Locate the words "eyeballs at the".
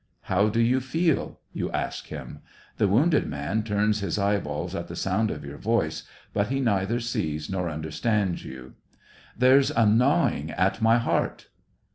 4.17-4.95